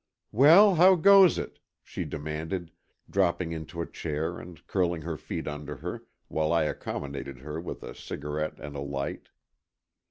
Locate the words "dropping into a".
3.07-3.85